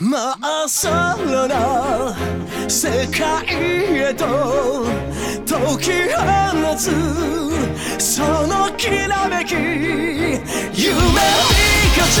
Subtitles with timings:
[0.00, 2.14] まっさらな
[2.68, 3.46] 世界
[4.10, 4.26] へと
[5.46, 6.90] 解き放つ
[7.98, 10.38] そのきらめき夢に
[11.96, 12.20] 勝ち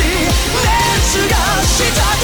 [0.64, 2.17] 熱がしたい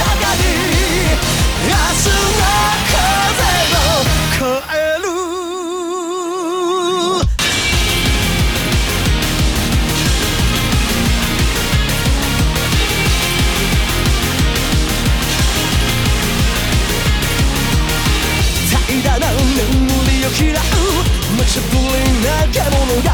[21.55, 22.67] う無茶ぶりな獣
[23.03, 23.09] が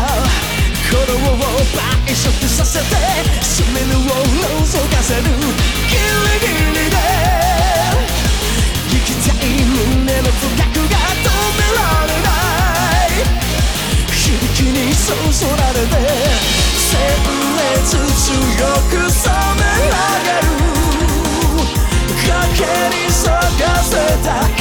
[0.89, 1.37] 鼓動を
[1.77, 2.85] 倍速させて
[3.43, 5.23] スリルを覗かせる。
[5.23, 6.97] ギリギリで
[8.89, 9.47] 行きたい。
[9.65, 10.41] 胸の深
[10.73, 13.29] くが止められない。
[14.11, 15.95] 響きにそそられて
[16.77, 16.89] 鮮
[17.57, 18.33] 烈強
[18.89, 19.95] く染め上
[20.25, 20.49] げる
[22.27, 22.61] 賭け
[22.97, 23.29] に咲
[23.63, 23.91] かせ
[24.25, 24.60] た命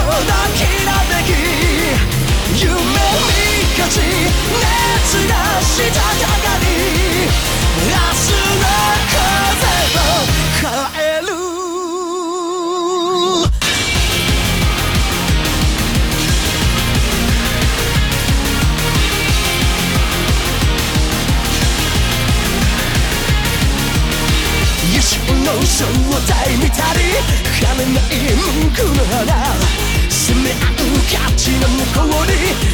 [0.00, 0.12] その
[0.54, 1.28] きらめき
[2.58, 2.76] 夢に
[3.76, 6.64] 勝ち熱がしたたかに
[7.84, 8.64] 明日の
[9.10, 9.20] 風
[9.96, 10.08] を
[10.56, 11.28] 変える
[24.94, 25.12] 野心
[25.44, 25.84] の正
[26.26, 27.00] 体見たり
[27.60, 29.89] 枯れない文句の花
[30.20, 30.56] 攻め合う
[31.08, 32.69] 価値の向こうに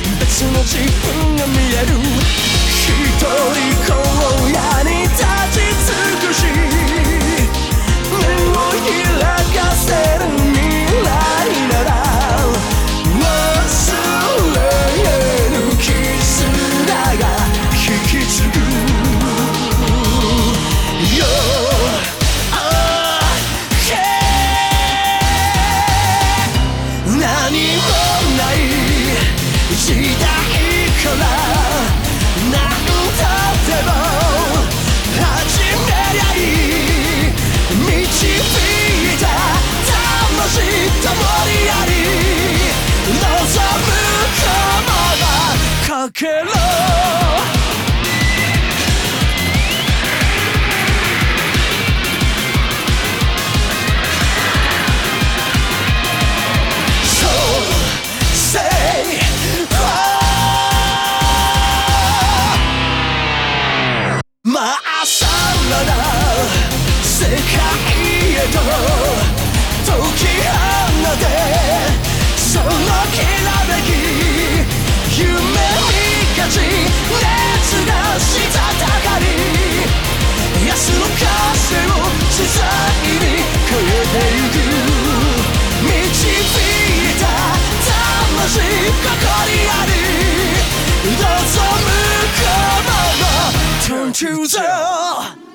[46.07, 46.53] この
[64.45, 64.95] まか
[67.91, 68.63] けろ
[69.85, 70.57] 解き放
[71.17, 71.25] て
[72.37, 72.65] その
[73.11, 74.36] きらめき。
[94.25, 95.46] り